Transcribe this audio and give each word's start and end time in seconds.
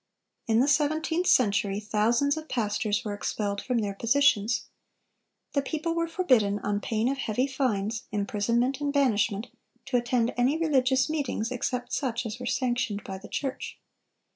In 0.47 0.61
the 0.61 0.67
seventeenth 0.67 1.27
century 1.27 1.79
thousands 1.79 2.35
of 2.35 2.49
pastors 2.49 3.05
were 3.05 3.13
expelled 3.13 3.61
from 3.61 3.77
their 3.77 3.93
positions. 3.93 4.63
The 5.53 5.61
people 5.61 5.93
were 5.93 6.07
forbidden, 6.07 6.57
on 6.63 6.81
pain 6.81 7.07
of 7.07 7.19
heavy 7.19 7.45
fines, 7.45 8.05
imprisonment, 8.11 8.81
and 8.81 8.91
banishment, 8.91 9.49
to 9.85 9.97
attend 9.97 10.33
any 10.37 10.57
religious 10.57 11.07
meetings 11.07 11.51
except 11.51 11.93
such 11.93 12.25
as 12.25 12.39
were 12.39 12.47
sanctioned 12.47 13.03
by 13.03 13.19
the 13.19 13.27
church. 13.29 13.77